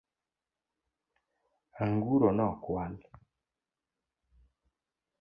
[1.83, 2.93] Anguro nokwal.